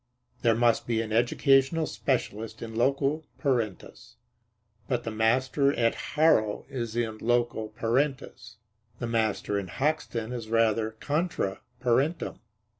There 0.41 0.55
must 0.55 0.87
be 0.87 0.99
an 1.03 1.13
educational 1.13 1.85
specialist 1.85 2.63
in 2.63 2.73
loco 2.75 3.23
parentis. 3.37 4.15
But 4.87 5.03
the 5.03 5.11
master 5.11 5.71
at 5.73 5.93
Harrow 5.93 6.65
is 6.69 6.95
in 6.95 7.19
loco 7.19 7.67
parentis; 7.67 8.57
the 8.97 9.05
master 9.05 9.59
in 9.59 9.67
Hoxton 9.67 10.33
is 10.33 10.49
rather 10.49 10.95
contra 10.99 11.61
parentem. 11.83 12.39